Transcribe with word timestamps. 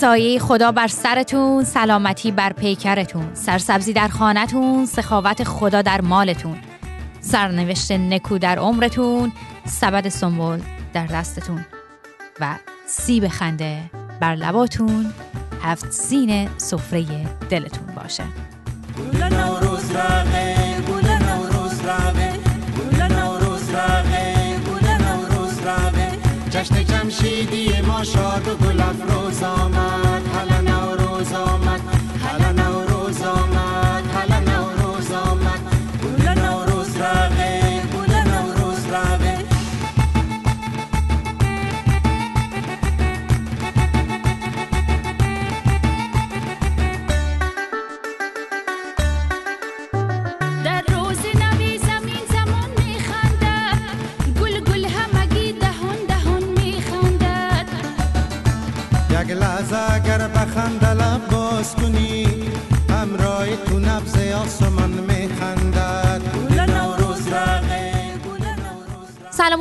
سایه 0.00 0.38
خدا 0.38 0.72
بر 0.72 0.86
سرتون 0.86 1.64
سلامتی 1.64 2.30
بر 2.30 2.52
پیکرتون. 2.52 3.34
سرسبزی 3.34 3.92
در 3.92 4.08
خانتون 4.08 4.86
سخاوت 4.86 5.44
خدا 5.44 5.82
در 5.82 6.00
مالتون. 6.00 6.58
سرنوشت 7.20 7.92
نکو 7.92 8.38
در 8.38 8.58
عمرتون 8.58 9.32
سبد 9.64 10.08
سنبول 10.08 10.60
در 10.92 11.06
دستتون. 11.06 11.64
و 12.40 12.54
سیب 12.86 13.28
خنده 13.28 13.80
بر 14.20 14.34
لباتون 14.34 15.12
هفت 15.62 15.90
سین 15.90 16.48
سفره 16.56 17.06
دلتون 17.50 17.94
باشه. 17.96 18.24
جشن 26.48 26.84
جمشیدی 26.84 27.80
ما 27.80 28.04
شاد 28.04 28.48
و 28.48 28.54
گل 28.54 28.80
افروز 28.80 29.42
آمد 29.42 30.22
حالا 30.34 30.60
نوروز 30.60 31.32
آمد. 31.32 31.97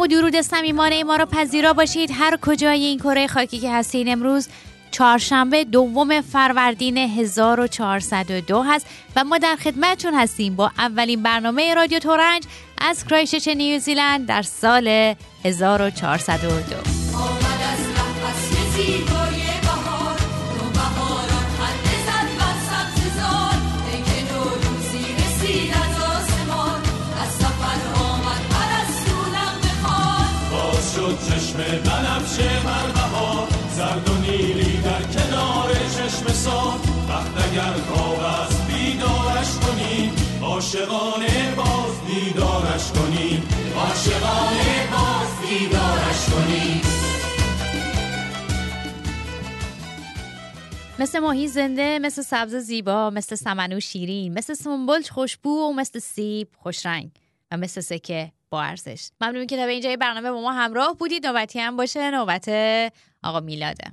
درود 0.08 0.42
صمیمانه 0.42 1.04
ما 1.04 1.16
را 1.16 1.26
پذیرا 1.26 1.74
باشید. 1.74 2.12
هر 2.14 2.38
کجای 2.42 2.86
این 2.86 3.00
کره 3.00 3.28
خاکی 3.28 3.60
که 3.60 3.72
هستین 3.72 4.12
امروز 4.12 4.48
چهارشنبه 4.92 5.64
دوم 5.64 6.22
فروردین 6.22 6.98
1402 6.98 8.64
هست 8.64 8.86
و 9.16 9.24
ما 9.24 9.38
در 9.38 9.56
خدمتتون 9.56 10.14
هستیم 10.14 10.56
با 10.56 10.72
اولین 10.78 11.24
برنامه 11.24 11.74
رادیو 11.74 12.00
تورنج 12.00 12.44
از 12.78 13.06
کرایشش 13.06 13.48
نیوزیلند 13.48 14.28
در 14.28 14.42
سال 14.42 15.16
1402 15.46 16.48
چشم 31.58 31.80
بنفشه 31.80 32.50
بر 32.66 32.92
بهار 32.92 33.48
زرد 33.76 34.10
و 34.10 34.22
نیلی 34.22 34.78
در 34.78 35.02
کنار 35.02 35.72
چشم 35.74 36.28
سار 36.28 36.80
وقت 37.10 37.52
اگر 37.52 37.74
خواب 37.74 38.20
است 38.20 38.68
بیدارش 38.68 39.58
کنیم 39.58 40.12
عاشقانه 40.42 41.56
باز 41.56 42.08
دیدارش 42.08 42.92
کنیم. 42.92 43.44
عاشقانه 43.76 44.88
باز 44.92 45.50
دیدارش 45.50 46.26
کنیم. 46.30 46.82
مثل 51.00 51.20
ماهی 51.20 51.48
زنده 51.48 52.00
مثل 52.00 52.22
سبز 52.22 52.56
زیبا 52.56 53.10
مثل 53.10 53.36
سمنو 53.36 53.80
شیرین 53.80 54.34
مثل 54.34 54.54
سنبل 54.54 55.02
خوشبو 55.02 55.50
و 55.50 55.74
مثل 55.74 56.00
سیب 56.00 56.48
خوشرنگ 56.58 57.12
و 57.52 57.58
مثل 57.58 57.82
سکه. 57.82 58.32
با 58.50 58.62
ارزش. 58.62 59.10
ممنون 59.22 59.48
که 59.48 59.58
تا 59.58 59.66
به 59.66 59.72
اینجای 59.72 59.98
برنامه 59.98 60.32
با 60.32 60.42
ما 60.42 60.52
همراه 60.52 60.98
بودید. 60.98 61.28
نوبتی 61.28 61.60
هم 61.60 61.78
باشه. 61.78 62.12
نوبت 62.12 62.50
آقا 63.24 63.40
میلاده. 63.40 63.84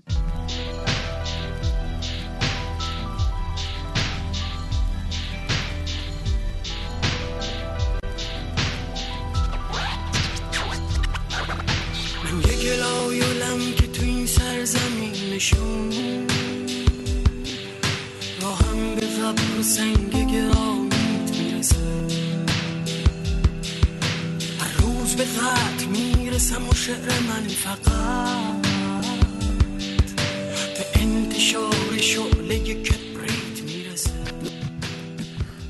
یه 12.49 12.57
گلایولم 12.57 13.75
که 13.77 13.87
تو 13.87 14.03
این 14.03 14.27
سرزمینشون 14.27 15.91
راهم 18.43 18.95
به 18.95 19.07
قبر 19.07 19.59
و 19.59 19.63
سنگ 19.63 20.33
گرانیت 20.33 21.37
می‌رسه. 21.39 22.24
به 25.19 25.25
خط 25.25 25.87
می‌رسم 25.87 26.69
و 26.69 26.75
شعر 26.75 26.97
من 27.29 27.49
فقط 27.49 28.67
به 30.75 31.01
انتشار 31.01 31.97
شعله 31.97 32.59
کبریت 32.59 33.63
می‌رسه. 33.67 34.11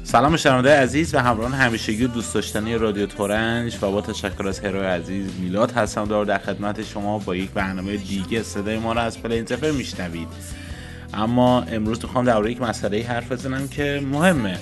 سلام 0.05 0.37
شنونده 0.37 0.77
عزیز 0.77 1.15
و 1.15 1.19
همراهان 1.19 1.53
همیشگی 1.53 2.05
و 2.05 2.09
دوست 2.09 2.34
داشتنی 2.34 2.75
رادیو 2.75 3.06
تورنج 3.06 3.77
و 3.82 3.91
با 3.91 4.00
تشکر 4.00 4.49
از 4.49 4.60
هروی 4.60 4.87
عزیز 4.87 5.31
میلاد 5.41 5.72
هستم. 5.72 6.05
دار 6.05 6.25
در 6.25 6.38
خدمت 6.38 6.84
شما 6.84 7.19
با 7.19 7.37
یک 7.37 7.50
برنامه 7.50 7.97
دیگه 7.97 8.43
صدای 8.43 8.78
ما 8.78 8.93
رو 8.93 9.00
از 9.00 9.22
پلینتفر 9.22 9.71
میشنوید. 9.71 10.28
اما 11.15 11.62
امروز 11.62 12.05
می‌خوام 12.05 12.25
درباره 12.25 12.53
یک 12.53 12.62
مسئله 12.62 13.03
حرف 13.03 13.32
بزنم 13.32 13.69
که 13.69 14.03
مهمه. 14.12 14.59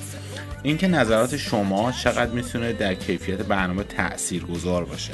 اینکه 0.63 0.89
نظرات 0.89 1.37
شما 1.37 1.93
چقدر 1.93 2.31
می‌تونه 2.31 2.73
در 2.73 2.95
کیفیت 2.95 3.43
برنامه 3.43 3.83
تأثیر 3.83 4.45
گذار 4.45 4.85
باشه. 4.85 5.13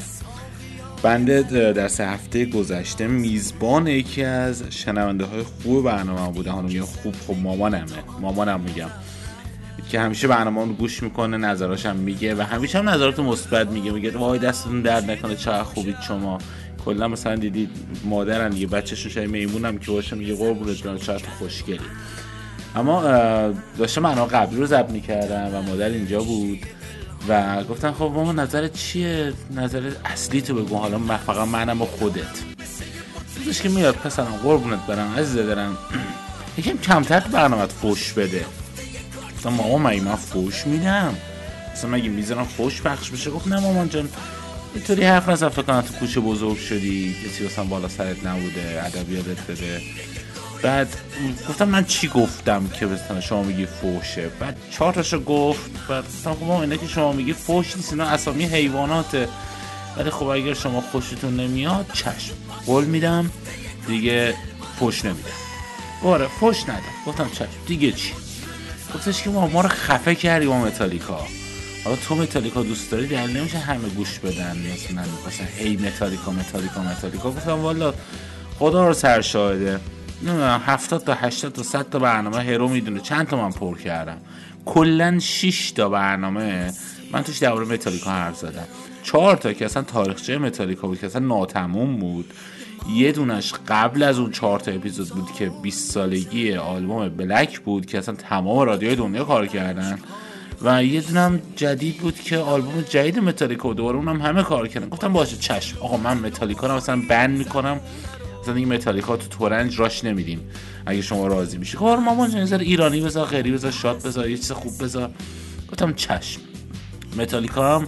بنده 1.02 1.42
در 1.72 1.88
سه 1.88 2.08
هفته 2.08 2.44
گذشته 2.44 3.06
میزبان 3.06 3.86
یکی 3.86 4.22
از 4.22 4.62
شنونده 4.70 5.24
های 5.24 5.42
خوب 5.42 5.84
برنامه 5.84 6.32
بودم. 6.32 6.52
حالا 6.52 6.66
میگم 6.66 6.82
خوب 6.82 7.14
خب 7.26 7.36
مامانمه. 7.42 7.86
مامانم 8.20 8.60
میگم. 8.60 8.90
که 9.90 10.00
همیشه 10.00 10.28
برنامه 10.28 10.60
رو 10.60 10.72
گوش 10.72 11.02
می‌کنه 11.02 11.36
نظراش 11.36 11.86
هم 11.86 11.96
میگه 11.96 12.34
و 12.34 12.42
همیشه 12.42 12.78
هم 12.78 12.88
نظرات 12.88 13.18
مثبت 13.18 13.68
میگه. 13.68 13.90
میگه 13.90 14.18
وای 14.18 14.38
دستتون 14.38 14.82
درد 14.82 15.10
نکنه 15.10 15.36
چقدر 15.36 15.62
خوبید 15.62 15.96
شما. 16.08 16.38
کلا 16.84 17.08
مثلا 17.08 17.36
دیدید 17.36 17.70
مادرن 18.04 18.50
دیگه 18.50 18.66
بچه‌شون 18.66 19.12
شاید 19.12 19.30
میمونم 19.30 19.78
که 19.78 19.90
باشه 19.90 20.16
میگه 20.16 20.36
قربونت 20.36 20.82
برم 20.82 20.98
چقدر 20.98 21.28
خوشگلی. 21.38 21.80
اما 22.78 23.02
داشتم 23.78 24.02
برنامه 24.02 24.30
قبلی 24.32 24.60
رو 24.60 24.66
ضبط 24.66 24.90
می‌کردم 24.90 25.54
و 25.54 25.62
مادر 25.62 25.88
اینجا 25.88 26.20
بود 26.22 26.58
و 27.28 27.64
گفتن 27.64 27.92
خب 27.92 28.10
ماما 28.14 28.32
نظرت 28.32 28.72
چیه؟ 28.72 29.32
نظر 29.56 29.90
اصلی 30.04 30.40
تو 30.42 30.54
بگو. 30.54 30.76
حالا 30.76 30.98
من- 30.98 31.16
فقط 31.16 31.48
منم 31.48 31.82
و 31.82 31.86
خودت. 31.86 32.22
گفتش 33.38 33.62
که 33.62 33.68
میاد 33.68 33.94
پسرم 33.94 34.40
قربونت 34.42 34.86
برم 34.86 35.14
عزیز 35.18 35.36
دارم 35.36 35.76
یکم 36.58 36.76
کمتر 36.78 37.20
تو 37.20 37.28
برنامهت 37.28 37.72
فوش 37.72 38.12
بده. 38.12 38.44
گفتم 39.36 39.50
ماما 39.50 39.78
مگه 39.90 40.02
من 40.02 40.14
فوش 40.14 40.66
میدم؟ 40.66 41.14
اصلا 41.72 41.90
مگه 41.90 42.08
می‌ذارم 42.08 42.44
فوش 42.44 42.82
پخش 42.82 43.10
بشه؟ 43.10 43.30
گفت 43.30 43.48
نه 43.48 43.60
مامان 43.60 43.88
جان 43.88 44.08
اینطوری 44.74 45.04
حرف 45.04 45.28
نزن 45.28 45.48
فکر 45.48 45.62
کنم 45.62 45.80
تو 45.80 45.94
کوچه 45.94 46.20
بزرگ 46.20 46.58
شدی. 46.58 47.16
کسی 47.26 47.46
اصلا 47.46 47.64
بالا 47.64 47.88
سرت 47.88 48.26
نبوده 48.26 48.82
ادب 48.86 49.12
یادت 49.12 49.50
بده. 49.50 49.80
بعد 50.62 50.88
گفتم 51.48 51.68
من 51.68 51.84
چی 51.84 52.08
گفتم 52.08 52.68
که 52.68 52.86
مثلا 52.86 53.20
شما 53.20 53.42
میگی 53.42 53.66
فوشه؟ 53.66 54.28
بعد 54.40 54.56
چهار 54.70 54.92
تاشو 54.92 55.24
گفت 55.24 55.70
بعد 55.88 56.04
گفتم 56.04 56.34
خب 56.34 56.50
اینا 56.50 56.76
که 56.76 56.86
شما 56.86 57.12
میگی 57.12 57.32
فوش 57.32 57.76
نیست 57.76 57.92
اینا 57.92 58.04
اسامی 58.04 58.44
حیواناته. 58.44 59.28
ولی 59.96 60.10
خب 60.10 60.26
اگر 60.26 60.54
شما 60.54 60.80
خوشتون 60.80 61.36
نمیاد 61.36 61.86
چشم. 61.92 62.34
قول 62.66 62.84
میدم 62.84 63.30
دیگه 63.86 64.34
فوش 64.78 65.04
نمیدم. 65.04 65.30
باره 66.02 66.26
فوش 66.40 66.62
ندم. 66.62 66.82
گفتم 67.06 67.30
چشم. 67.32 67.48
دیگه 67.66 67.92
چی؟ 67.92 68.12
گفتش 68.94 69.22
که 69.22 69.30
ما 69.30 69.46
ما 69.46 69.60
رو 69.60 69.68
خفه 69.68 70.14
کردی 70.14 70.46
با 70.46 70.58
متالیکا. 70.58 71.26
حالا 71.84 71.96
تو 71.96 72.14
متالیکا 72.14 72.62
دوست 72.62 72.90
داری؟ 72.90 73.06
دلیل 73.06 73.36
نمیشه 73.36 73.58
همه 73.58 73.88
گوش 73.88 74.18
بدن. 74.18 74.56
مثلا 74.56 75.04
مثلا 75.26 75.46
هی 75.56 75.76
متالیکا 75.76 76.30
متالیکا 76.30 76.80
متالیکا. 76.82 77.30
گفتم 77.30 77.60
والا 77.60 77.94
خدا 78.58 78.88
رو 78.88 78.94
سر 78.94 79.20
شاهده. 79.20 79.80
نمی‌دونم 80.22 80.62
70 80.66 81.04
تا 81.04 81.14
80 81.14 81.52
تا 81.52 81.62
100 81.62 81.90
تا 81.90 81.98
برنامه 81.98 82.38
هرو 82.38 82.68
می‌دونه. 82.68 83.00
چند 83.00 83.26
تا 83.26 83.36
من 83.36 83.50
پر 83.50 83.78
کردم؟ 83.78 84.18
کلا 84.64 85.18
6 85.18 85.70
تا 85.70 85.88
برنامه. 85.88 86.72
من 87.12 87.22
توش 87.22 87.38
درباره 87.38 87.66
متالیکا 87.66 88.10
حرف 88.10 88.36
زدم. 88.36 88.64
چهار 89.02 89.36
تا 89.36 89.52
که 89.52 89.64
اصلا 89.64 89.82
تاریخچه 89.82 90.38
متالیکا 90.38 90.88
بود 90.88 91.00
که 91.00 91.06
اصلا 91.06 91.26
ناتموم 91.26 91.96
بود. 91.96 92.32
یه 92.94 93.12
دونش 93.12 93.54
قبل 93.68 94.02
از 94.02 94.18
اون 94.18 94.30
چهار 94.30 94.60
تا 94.60 94.70
اپیزود 94.70 95.08
بود 95.08 95.32
که 95.32 95.50
20 95.62 95.92
سالگی 95.92 96.54
آلبوم 96.54 97.08
بلک 97.08 97.60
بود 97.60 97.86
که 97.86 97.98
اصلا 97.98 98.14
تمام 98.14 98.58
رادیوهای 98.58 98.96
دنیا 98.96 99.24
کار 99.24 99.46
کردن. 99.46 99.98
و 100.62 100.84
یه 100.84 101.00
دونم 101.00 101.40
جدید 101.56 101.98
بود 101.98 102.20
که 102.20 102.38
آلبوم 102.38 102.80
جدید 102.80 103.18
متالیکا 103.18 103.72
دوباره 103.72 103.96
اونم 103.96 104.20
همه 104.20 104.42
کار 104.42 104.68
کردن. 104.68 104.88
گفتم 104.88 105.12
باشه 105.12 105.36
چشم. 105.36 105.78
آقا 105.80 105.96
من 105.96 106.18
متالیکا 106.18 106.66
رو 106.66 106.74
مثلا 106.74 107.02
بند 107.08 107.38
می‌کنم. 107.38 107.80
مثلا 108.48 108.58
این 108.58 108.72
متالیکا 108.72 109.16
تو 109.16 109.28
تورنج 109.28 109.80
راش 109.80 110.04
نمیدیم 110.04 110.40
اگه 110.86 111.02
شما 111.02 111.26
راضی 111.26 111.58
میشی. 111.58 111.76
کار 111.76 111.98
مامان 111.98 112.30
جان 112.30 112.38
یه 112.38 112.46
ذره 112.46 112.64
ایرانی 112.64 113.00
بذار 113.00 113.26
غیری 113.26 113.52
بذار 113.52 113.70
شاد 113.70 114.02
بذار 114.02 114.30
یه 114.30 114.36
چیز 114.36 114.52
خوب 114.52 114.82
بذار. 114.82 115.10
گفتم 115.72 115.92
چشم. 115.94 116.40
متالیکا 117.16 117.78
هم 117.78 117.86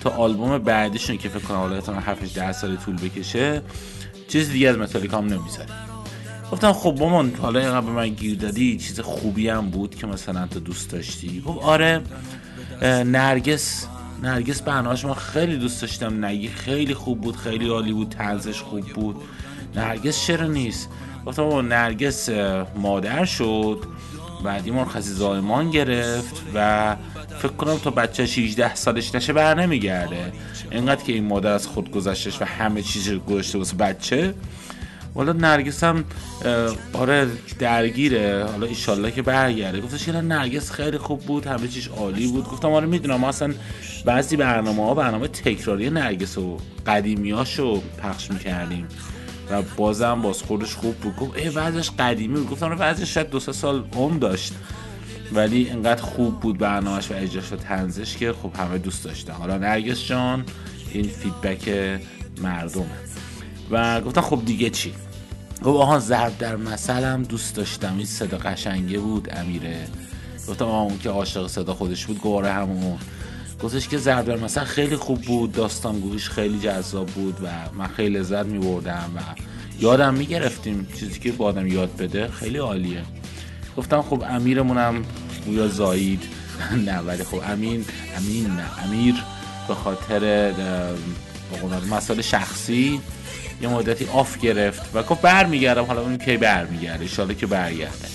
تا 0.00 0.10
آلبوم 0.10 0.58
بعدیشون 0.58 1.18
که 1.18 1.28
فکر 1.28 1.38
کنم 1.38 1.56
حالا 1.56 1.76
احتمالاً 1.76 2.00
7 2.00 2.34
10 2.34 2.52
سال 2.52 2.76
طول 2.76 2.96
بکشه 2.96 3.62
چیز 4.28 4.50
دیگه 4.50 4.68
از 4.68 4.78
متالیکا 4.78 5.18
هم 5.18 5.24
نمی‌ذاره. 5.24 5.68
گفتم 6.52 6.72
خب 6.72 6.96
مامان 6.98 7.34
حالا 7.34 7.60
اینقدر 7.60 7.86
به 7.86 7.92
من 7.92 8.08
گیر 8.08 8.38
دادی 8.38 8.78
چیز 8.78 9.00
خوبی 9.00 9.48
هم 9.48 9.70
بود 9.70 9.94
که 9.94 10.06
مثلا 10.06 10.46
تو 10.46 10.60
دوست 10.60 10.90
داشتی. 10.90 11.40
گفت 11.40 11.62
آره 11.62 12.00
نرگس 13.04 13.86
نرگس 14.22 14.62
برنامهش 14.62 15.04
من 15.04 15.14
خیلی 15.14 15.56
دوست 15.56 15.80
داشتم. 15.80 16.24
نگی 16.24 16.48
خیلی 16.48 16.94
خوب 16.94 17.20
بود 17.20 17.36
خیلی 17.36 17.68
عالی 17.68 17.92
بود 17.92 18.08
طنزش 18.08 18.60
خوب 18.60 18.80
بود. 18.80 19.16
نرگس 19.76 20.26
چرا 20.26 20.46
نیست؟ 20.46 20.88
گفتم 21.26 21.42
بابا 21.42 21.62
نرگس 21.62 22.28
مادر 22.76 23.24
شد. 23.24 23.78
بعدی 24.44 24.70
مرخصی 24.70 25.10
زایمان 25.10 25.70
گرفت 25.70 26.42
و 26.54 26.96
فکر 27.38 27.52
کنم 27.52 27.78
تا 27.78 27.90
بچه 27.90 28.22
18 28.22 28.74
سالش 28.74 29.14
نشه 29.14 29.32
بر 29.32 29.54
نمیگرده. 29.54 30.32
اینقدر 30.70 31.04
که 31.04 31.12
این 31.12 31.24
مادر 31.24 31.52
از 31.52 31.66
خود 31.66 31.90
گذشتش 31.90 32.42
و 32.42 32.44
همه 32.44 32.82
چیز 32.82 33.08
رو 33.08 33.18
گذاشته 33.18 33.58
واسه 33.58 33.76
بچه. 33.76 34.34
والا 35.14 35.32
نرگس 35.32 35.84
هم 35.84 36.04
آره 36.92 37.28
درگیره. 37.58 38.46
حالا 38.52 38.66
ایشالله 38.66 39.10
که 39.10 39.22
برگرده. 39.22 39.80
گفتش 39.80 40.04
که 40.04 40.12
نرگس 40.12 40.70
خیلی 40.70 40.98
خوب 40.98 41.20
بود 41.20 41.46
همه 41.46 41.68
چیش 41.68 41.88
عالی 41.88 42.26
بود. 42.26 42.44
گفتم 42.44 42.72
آره 42.72 42.86
می‌دونم. 42.86 43.24
اصلا 43.24 43.54
بعضی 44.04 44.36
برنامه 44.36 44.84
ها 44.86 44.94
برنامه 44.94 45.28
تکراری 45.28 45.90
نرگس 45.90 46.38
و 46.38 46.58
قدیمیاشو 46.86 47.82
پخش 48.02 48.30
می‌کردیم. 48.30 48.86
و 49.50 49.62
بازم 49.76 50.22
بازخوردش 50.22 50.74
خوب 50.74 50.94
بود. 50.94 51.16
گفت 51.16 51.36
ای 51.36 51.48
وضعش 51.48 51.90
قدیمی 51.90 52.40
بود. 52.40 52.50
گفتم 52.50 52.66
آره، 52.66 52.76
وضعش 52.76 53.14
شاید 53.14 53.30
دو 53.30 53.40
سه 53.40 53.52
سال 53.52 53.84
عمر 53.96 54.18
داشت. 54.18 54.52
ولی 55.32 55.70
انقدر 55.70 56.02
خوب 56.02 56.40
بود 56.40 56.58
برنامهش 56.58 57.10
و 57.10 57.14
اجراش 57.16 57.52
و 57.52 57.56
تنزش 57.56 58.16
که 58.16 58.32
خب 58.32 58.52
همه 58.56 58.78
دوست 58.78 59.04
داشتن. 59.04 59.32
حالا 59.32 59.58
نرگس 59.58 60.04
جان 60.04 60.44
این 60.92 61.08
فیدبک 61.08 61.68
مردمه. 62.42 62.84
و 63.70 64.00
گفتم 64.00 64.20
خب 64.20 64.42
دیگه 64.44 64.70
چی؟ 64.70 64.94
گفت 65.64 65.80
آها 65.80 65.98
ضرب 65.98 66.38
در 66.38 66.56
مثلم 66.56 67.22
دوست 67.22 67.56
داشتم. 67.56 67.96
این 67.96 68.06
صدا 68.06 68.38
قشنگه 68.38 68.98
بود 68.98 69.28
امیره 69.32 69.88
گفتم 70.48 70.64
آها 70.64 70.82
اون 70.82 70.98
که 70.98 71.10
عاشق 71.10 71.46
صدا 71.46 71.74
خودش 71.74 72.06
بود 72.06 72.18
گواره 72.18 72.52
همون. 72.52 72.98
گفتش 73.62 73.88
که 73.88 73.98
ضرب 73.98 74.24
در 74.24 74.36
مثل 74.36 74.64
خیلی 74.64 74.96
خوب 74.96 75.22
بود 75.22 75.52
داستان 75.52 76.00
گویش 76.00 76.28
خیلی 76.28 76.58
جذاب 76.58 77.06
بود 77.06 77.36
و 77.42 77.48
من 77.78 77.86
خیلی 77.86 78.18
لذت 78.18 78.46
می 78.46 78.58
بردم 78.58 79.10
و 79.16 79.20
یادم 79.80 80.14
می 80.14 80.26
گرفتیم 80.26 80.88
چیزی 80.98 81.20
که 81.20 81.32
با 81.32 81.44
آدم 81.44 81.66
یاد 81.66 81.96
بده 81.96 82.28
خیلی 82.28 82.58
عالیه. 82.58 83.02
گفتم 83.76 84.02
خب 84.02 84.24
امیرمونم 84.28 85.04
گویا 85.46 85.68
زایید. 85.68 86.22
نه 86.86 86.98
ولی 86.98 87.24
خب 87.24 87.42
امین 87.46 87.84
امین 88.16 88.46
نه 88.46 88.84
امیر 88.84 89.14
به 89.68 89.74
خاطر 89.74 90.52
مسائل 91.90 92.20
شخصی 92.20 93.00
یه 93.62 93.68
مدتی 93.68 94.06
آف 94.06 94.38
گرفت 94.38 94.82
و 94.94 95.02
گفت 95.02 95.20
برمیگردم. 95.20 95.84
حالا 95.84 96.00
ببینیم 96.00 96.18
کی 96.18 96.36
برمیگرده. 96.36 97.22
ان 97.22 97.34
که 97.34 97.46
برگرده. 97.46 98.08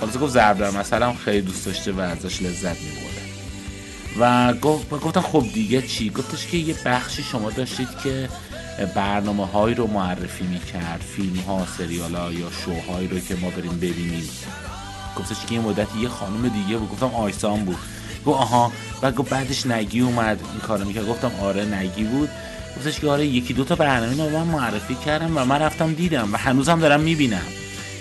حالا 0.00 0.12
گفت 0.12 0.32
ضرب 0.32 0.62
مثلا 0.62 1.12
خیلی 1.12 1.40
دوست 1.40 1.66
داشته 1.66 1.92
و 1.92 2.00
ازش 2.00 2.42
لذت 2.42 2.80
میبرده 2.80 3.11
و 4.18 4.54
گفت 4.54 4.90
گفتم 4.90 5.20
خب 5.20 5.44
دیگه 5.54 5.82
چی؟ 5.82 6.10
گفتش 6.10 6.46
که 6.46 6.56
یه 6.56 6.74
بخشی 6.86 7.22
شما 7.22 7.50
داشتید 7.50 7.88
که 8.04 8.28
برنامه 8.94 9.46
هایی 9.46 9.74
رو 9.74 9.86
معرفی 9.86 10.44
می‌کرد 10.44 11.00
فیلم 11.16 11.36
ها 11.36 11.66
سریال 11.78 12.14
ها 12.14 12.32
یا 12.32 12.50
شوهایی 12.64 13.08
رو 13.08 13.18
که 13.18 13.36
ما 13.36 13.50
بریم 13.50 13.76
ببینیم. 13.76 14.28
گفتش 15.16 15.46
که 15.46 15.54
یه 15.54 15.60
مدتی 15.60 15.98
یه 15.98 16.08
خانم 16.08 16.48
دیگه 16.48 16.76
بود. 16.76 16.90
گفتم 16.90 17.06
آیسان 17.06 17.64
بود. 17.64 17.76
گفت 18.26 18.40
آها. 18.40 18.72
و 19.02 19.12
گفت 19.12 19.30
بعدش 19.30 19.66
نگی 19.66 20.00
اومد. 20.00 20.40
این 20.52 20.60
کارو 20.60 20.84
می‌کرد. 20.84 21.08
گفتم 21.08 21.32
آره 21.42 21.64
نگی 21.64 22.04
بود. 22.04 22.28
گفتش 22.76 23.00
که 23.00 23.08
آره 23.08 23.26
یکی 23.26 23.54
دو 23.54 23.64
تا 23.64 23.74
برنامه 23.74 24.24
رو 24.24 24.30
به 24.30 24.38
من 24.38 24.46
معرفی 24.46 24.94
کردم 24.94 25.38
و 25.38 25.44
من 25.44 25.58
رفتم 25.58 25.94
دیدم 25.94 26.32
و 26.32 26.36
هنوزم 26.36 26.80
دارم 26.80 27.00
می‌بینم. 27.00 27.46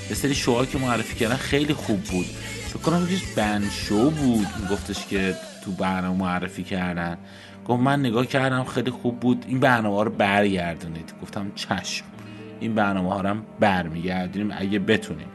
یه 0.10 0.16
سری 0.16 0.36
شوها 0.36 0.66
که 0.66 0.78
معرفی 0.78 1.16
کردن 1.16 1.36
خیلی 1.36 1.74
خوب 1.74 2.04
بود. 2.04 2.25
فکر 2.69 2.80
کنم 2.80 3.08
یه 3.12 3.19
بند 3.36 3.72
شو 3.88 4.10
بود. 4.10 4.48
گفتش 4.72 5.06
که 5.10 5.36
تو 5.66 5.72
برنامه 5.72 6.19
معرفی 6.19 6.63
کردن. 6.63 7.18
گفت 7.68 7.81
من 7.81 8.00
نگاه 8.00 8.25
کردم 8.25 8.63
خیلی 8.63 8.92
خوب 8.92 9.19
بود. 9.19 9.46
این 9.48 9.60
برنامه 9.60 9.96
ها 9.96 10.04
رو 10.04 10.12
برگردونید. 10.12 11.13
گفتم 11.22 11.52
چشم. 11.56 12.06
این 12.60 12.75
برنامه 12.75 13.10
ها 13.13 13.22
رو 13.22 13.30
هم 13.30 13.44
برمیگردونیم 13.60 14.52
اگه 14.58 14.80
بتونیم. 14.80 15.28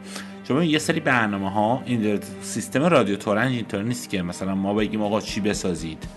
چون 0.47 0.63
یه 0.63 0.79
سری 0.79 0.99
برنامه 0.99 1.51
ها 1.51 1.83
این 1.85 2.19
سیستم 2.41 2.83
رادیو 2.83 3.15
تورنج 3.15 3.51
اینطور 3.55 3.83
نیست 3.83 4.09
که 4.09 4.21
مثلا 4.21 4.55
ما 4.55 4.73
بگیم 4.73 5.01
آقا 5.01 5.21
چی 5.21 5.41
بسازید 5.41 6.07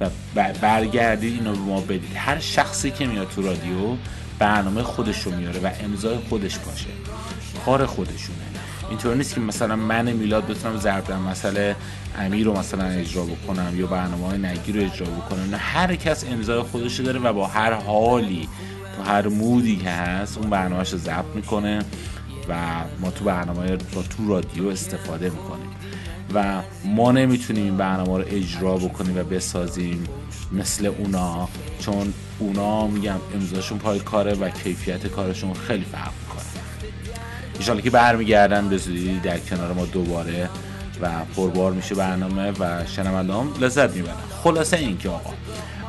و 0.00 0.10
بر- 0.34 0.52
برگردید 0.52 1.32
اینو 1.34 1.52
به 1.52 1.58
ما 1.58 1.80
بدید. 1.80 2.16
هر 2.16 2.38
شخصی 2.38 2.90
که 2.90 3.06
میاد 3.06 3.28
تو 3.28 3.42
رادیو 3.42 3.96
برنامه 4.38 4.82
خودش 4.82 5.22
رو 5.22 5.36
میاره 5.36 5.60
و 5.60 5.70
امضای 5.84 6.16
خودش 6.18 6.58
باشه. 6.58 6.86
کار 7.66 7.86
خودشونه. 7.86 8.38
اینطور 8.90 9.14
نیست 9.14 9.34
که 9.34 9.40
مثلا 9.40 9.76
من 9.76 10.12
میلاد 10.12 10.46
بتونم 10.46 10.76
ضرب 10.76 11.04
در 11.04 11.16
مسئله 11.16 11.76
امیر 12.18 12.46
رو 12.46 12.58
مثلا 12.58 12.84
اجرا 12.84 13.22
بکنم 13.24 13.80
یا 13.80 13.86
برنامه 13.86 14.26
های 14.26 14.38
نگی 14.38 14.72
رو 14.72 14.80
اجرا 14.80 15.06
بکنم. 15.06 15.50
نه 15.50 15.56
هر 15.56 15.96
کس 15.96 16.24
امضای 16.24 16.62
خودش 16.62 17.00
داره 17.00 17.20
و 17.20 17.32
با 17.32 17.46
هر 17.46 17.72
حالی 17.72 18.48
تو 18.96 19.02
هر 19.02 19.28
مودی 19.28 19.76
که 19.76 19.90
هست 19.90 20.38
اون 20.38 20.50
برنامهش 20.50 20.92
رو 20.92 20.98
ضبط 20.98 21.34
می‌کنه 21.34 21.78
و 22.48 22.54
ما 23.00 23.10
تو 23.10 23.24
برنامه 23.24 23.76
تو 23.76 24.28
رادیو 24.28 24.68
استفاده 24.68 25.30
می‌کنیم. 25.30 25.70
و 26.34 26.62
ما 26.84 27.12
نمی‌تونیم 27.12 27.64
این 27.64 27.76
برنامه 27.76 28.18
رو 28.18 28.24
اجرا 28.26 28.76
بکنیم 28.76 29.18
و 29.18 29.24
بسازیم 29.24 30.04
مثل 30.52 30.86
اونا 30.86 31.48
چون 31.78 32.14
اونا 32.38 32.86
میگم 32.86 33.16
امضاشون 33.34 33.78
پای 33.78 34.00
کاره 34.00 34.34
و 34.34 34.48
کیفیت 34.48 35.06
کارشون 35.06 35.54
خیلی 35.54 35.84
فرق 35.84 36.12
ایشالا 37.58 37.80
که 37.80 37.90
برمیگردن 37.90 38.68
به 38.68 38.76
زودی 38.76 39.20
در 39.20 39.38
کنار 39.38 39.72
ما 39.72 39.86
دوباره 39.86 40.50
و 41.00 41.10
پربار 41.36 41.72
میشه 41.72 41.94
برنامه 41.94 42.50
و 42.50 42.86
شنونده 42.86 43.32
هم 43.32 43.52
لذت 43.60 43.96
می‌برن. 43.96 44.14
خلاصه 44.42 44.76
این 44.76 44.98
که 44.98 45.08
آقا 45.08 45.34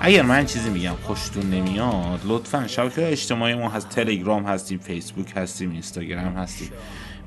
اگر 0.02 0.22
من 0.22 0.46
چیزی 0.46 0.70
میگم 0.70 0.94
خوشتون 1.04 1.50
نمیاد 1.50 2.22
لطفا 2.26 2.68
شبکه 2.68 3.12
اجتماعی 3.12 3.56
ما 3.56 3.70
هست 3.70 3.90
تلگرام 3.90 4.46
هستیم 4.46 4.80
فیسبوک 4.80 5.34
هستیم 5.36 5.72
اینستاگرام 5.72 6.34
هستیم. 6.34 6.70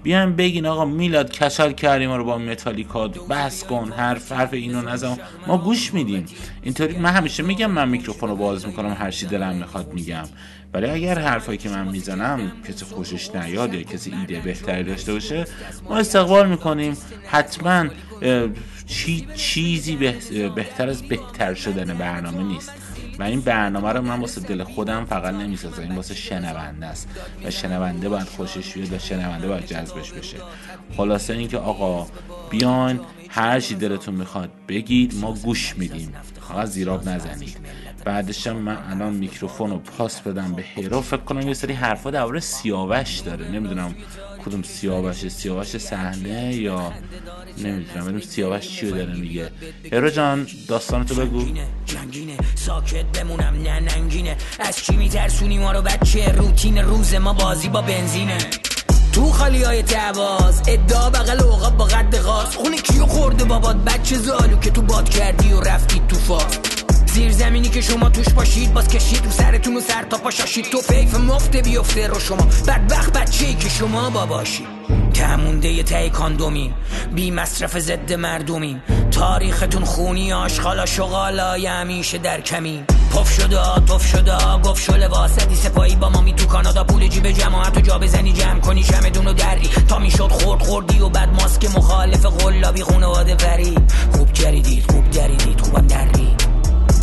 بیاین 0.03 0.37
بگین 0.37 0.67
آقا 0.67 0.85
میلاد 0.85 1.31
کشل 1.31 1.73
کردیم 1.73 2.13
رو 2.13 2.25
با 2.25 2.39
متالیکا 2.39 3.09
بس 3.09 3.65
کن 3.65 3.93
حرف 3.97 4.33
حرف 4.33 4.53
اینو 4.53 4.83
نزن. 4.83 5.17
ما 5.47 5.59
گوش 5.59 5.95
میدیم. 5.95 6.27
اینطوری 6.63 6.99
من 6.99 7.11
همیشه 7.11 7.43
میگم 7.43 7.71
من 7.71 7.89
میکروفون 7.89 8.29
رو 8.29 8.37
باز 8.37 8.67
می‌کنم 8.67 8.97
هر 8.99 9.11
چی 9.11 9.27
دلم 9.27 9.55
می‌خواد 9.55 9.93
میگم. 9.93 10.25
ولی 10.73 10.87
اگر 10.87 11.19
حرفایی 11.19 11.59
که 11.59 11.69
من 11.69 11.89
می‌زنم 11.89 12.53
کسی 12.69 12.85
خوشش 12.85 13.35
نیاد 13.35 13.75
یا 13.75 13.83
کسی 13.83 14.15
ایده 14.21 14.41
بهتری 14.41 14.85
داشته 14.85 15.13
باشه 15.13 15.45
ما 15.89 15.99
استقبال 15.99 16.49
می‌کنیم. 16.49 16.97
حتما 17.27 17.87
چی 18.87 19.29
چیزی 19.35 19.97
به- 19.97 20.49
بهتر 20.49 20.89
از 20.89 21.03
بهتر 21.03 21.55
شدن 21.55 21.99
برنامه 21.99 22.43
نیست. 22.43 22.73
و 23.19 23.23
این 23.23 23.41
برنامه 23.41 23.93
رو 23.93 24.03
من 24.03 24.21
واسه 24.21 24.41
دل 24.41 24.65
خودم 24.65 25.05
فقط 25.05 25.35
نمی‌سازم. 25.35 25.83
این 25.83 25.95
واسه 25.97 26.15
شنونده 26.15 26.87
است. 26.87 27.09
و 27.45 27.51
شنونده 27.51 28.09
باید 28.09 28.27
خوشش 28.27 28.73
بیاد 28.75 28.93
و 28.93 28.99
شنونده 28.99 29.49
باید 29.49 29.67
جذبش 29.67 30.11
بشه. 30.13 30.37
خلاصه 30.97 31.33
اینکه 31.35 31.59
آقا 31.59 32.07
بیاین 32.51 33.01
هر 33.29 33.61
چی 33.61 33.75
دلتون 33.75 34.15
می‌خواد 34.15 34.51
بگید 34.69 35.15
ما 35.15 35.35
گوش 35.35 35.77
میدیم. 35.77 36.13
فقط 36.49 36.67
زیراب 36.69 37.09
نزنید. 37.09 37.57
بعدش 38.05 38.47
هم 38.47 38.57
من 38.57 38.79
الان 38.91 39.13
میکروفون 39.13 39.71
رو 39.71 39.79
پاس 39.79 40.21
بدم 40.21 40.53
به 40.53 40.63
هیرو. 40.75 41.01
فکر 41.01 41.17
کنم 41.17 41.49
یه 41.49 41.55
سری 41.55 41.73
حرفا 41.73 42.11
درباره 42.11 42.41
سیاوش 42.41 43.19
داره. 43.19 43.49
نمی‌دونم 43.49 43.95
کدوم 44.45 44.63
سیاوش 44.63 45.29
سیاوش 45.29 45.77
صحنه 45.77 46.55
یا 46.55 46.93
نمی‌دونم 47.59 48.05
ببینیم 48.05 48.21
سیاوش 48.21 48.69
چی 48.69 48.91
داره 48.91 49.15
میگه. 49.15 49.51
هیرو 49.83 50.11
جان 50.11 50.47
داستانتو 50.69 51.15
بگو. 51.15 51.45
جنگینه 51.87 52.37
ساکت 52.55 53.05
بمونم 53.05 53.63
نه 53.63 53.81
ننگینه. 53.81 54.37
از 54.61 54.77
چی 54.77 54.97
میترسونی 54.97 55.59
ما 55.59 55.73
رو 55.73 55.83
بچه؟ 55.83 56.33
روتین 56.33 56.79
روز 56.79 57.15
ما 57.15 57.33
بازی 57.33 57.69
با 57.69 57.83
بنزینه. 57.83 58.39
تو 59.13 59.31
خالی 59.31 59.63
های 59.63 59.83
تواز 59.83 60.63
ادعا 60.69 61.11
بغل 61.11 61.43
اوقاب 61.43 61.77
با 61.77 61.85
قد 61.85 62.19
غاز. 62.19 62.57
خونه 62.57 62.77
کیو 62.77 63.07
خورده 63.07 63.45
بابات؟ 63.45 63.77
بچه 63.77 64.19
زالو 64.19 64.57
که 64.57 64.71
تو 64.71 64.83
باد 64.83 65.09
کردی 65.09 65.53
و 65.53 65.61
رفتید 65.61 66.07
تو 66.07 66.17
فاز. 66.17 66.78
زیر 67.19 67.33
زمینی 67.33 67.69
که 67.69 67.81
شما 67.81 68.09
توش 68.09 68.29
باشید 68.29 68.75
باز 68.75 68.89
کشید 68.89 69.25
رو 69.25 69.31
سرتون 69.31 69.77
و 69.77 69.81
سر 69.81 70.03
تا 70.03 70.19
پاشاشید 70.19 70.65
تو 70.65 70.79
فیف 70.79 71.15
مفت 71.15 71.57
بیفته 71.57 72.07
رو 72.07 72.21
شما. 72.21 72.49
بدبخت 72.69 73.13
بچه 73.13 73.47
ای 73.47 73.55
که 73.55 73.69
شما 73.69 74.11
باباشید 74.11 74.67
تمونده 75.15 75.83
ته 75.83 76.11
کاندومین. 76.11 76.73
بی 77.15 77.31
مصرف 77.31 77.79
ضد 77.79 78.13
مردمین. 78.13 78.81
تاریختون 79.11 79.85
خونی 79.85 80.33
آشغالا 80.33 80.87
شغالا 80.87 81.53
همیشه 81.53 82.19
در 82.19 82.41
کمین. 82.41 82.85
پف 82.85 83.31
شده 83.31 83.61
توف 83.87 84.07
شده 84.07 84.37
گفت 84.65 84.83
شو 84.83 84.97
لباسدی 84.97 85.57
سپایی 85.57 85.97
با 85.97 86.09
مامی 86.09 86.33
تو 86.33 86.47
کانادا 86.47 86.85
پول 86.85 87.09
جیب 87.09 87.31
جماعت 87.31 87.77
و 87.77 87.81
جا 87.81 87.99
بزنی 87.99 88.33
جمع 88.33 88.61
کنی 88.61 88.83
شمدون 88.83 89.27
و 89.27 89.33
دری. 89.33 89.71
تا 89.89 89.99
می‌شد 89.99 90.29
خورد 90.29 90.63
خوردی 90.63 91.01
و 91.01 91.09
بعد 91.09 91.29
ماسک 91.43 91.65
مخالف 91.77 92.27
قلابی 92.27 92.83
خونواده 92.83 93.35
وری 93.35 93.75
خوب 94.13 94.33
جریدید 94.33 94.91
خوب 94.91 95.11
دریدید 95.11 95.61
خوبم 95.61 95.87
درید 95.87 96.38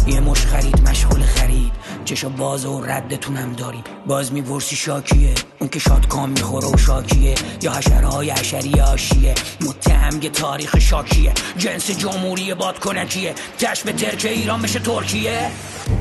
یه 0.08 0.20
مش 0.20 0.46
خرید 0.46 0.90
مشغول 0.90 1.22
خرید. 1.22 1.72
چشا 2.06 2.30
باز 2.30 2.66
و 2.66 2.82
ردتونم 2.82 3.54
داری؟ 3.54 3.84
باز 4.08 4.34
می‌پرسی 4.34 4.76
شاکیه. 4.76 5.34
اون 5.60 5.70
که 5.70 5.80
شادکام 5.80 6.30
می‌خوره 6.30 6.68
و 6.68 6.78
شاکیه. 6.78 7.36
یا 7.62 7.72
حشرهای 7.72 8.32
حشری 8.32 8.82
آشیه. 8.82 9.36
متهم 9.62 10.22
یه 10.22 10.30
تاریخ 10.30 10.80
شاکیه. 10.80 11.34
جنس 11.58 11.92
جمهوری 11.92 12.54
بادکنکیه. 12.54 13.34
تش 13.60 13.84
به 13.84 13.94
ترک 13.94 14.26
ایران 14.26 14.62
بشه 14.62 14.80
ترکیه. 14.80 15.52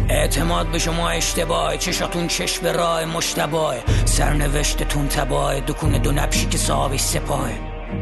اعتماد 0.08 0.70
به 0.70 0.78
شما 0.78 1.08
اشتباه 1.08 1.76
چشاتون 1.76 2.28
چشم 2.28 2.66
راه 2.66 3.04
مشتباه 3.04 3.74
سرنوشتتون 4.04 5.08
تباه 5.08 5.60
دکونه 5.60 5.98
دو 5.98 6.12
نبشی 6.12 6.46
که 6.46 6.58
صاحبش 6.58 7.00
سپاه 7.00 7.50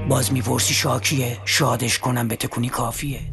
باز 0.08 0.32
می‌پرسی 0.32 0.74
شاکیه. 0.74 1.38
شادش 1.44 1.98
کنم 1.98 2.28
به 2.28 2.36
تکونی 2.36 2.68
کافیه. 2.68 3.31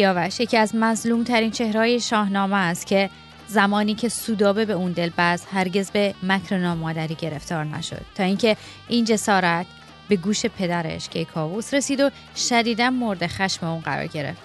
سیاوش 0.00 0.40
یکی 0.40 0.56
از 0.56 0.74
مظلوم 0.74 1.24
ترین 1.24 1.50
چهرهای 1.50 2.00
شاهنامه 2.00 2.56
است 2.56 2.86
که 2.86 3.10
زمانی 3.46 3.94
که 3.94 4.08
سودابه 4.08 4.64
به 4.64 4.72
اون 4.72 4.92
دل 4.92 5.10
بست 5.18 5.48
هرگز 5.52 5.90
به 5.90 6.14
مکر 6.22 6.58
نامادری 6.58 7.14
گرفتار 7.14 7.64
نشد. 7.64 8.04
تا 8.14 8.24
اینکه 8.24 8.56
این 8.88 9.04
جسارت 9.04 9.66
به 10.08 10.16
گوش 10.16 10.46
پدرش 10.46 11.08
که 11.08 11.24
کاووس 11.24 11.74
رسید 11.74 12.00
و 12.00 12.10
شدیدا 12.36 12.90
مورد 12.90 13.26
خشم 13.26 13.66
اون 13.66 13.80
قرار 13.80 14.06
گرفت. 14.06 14.42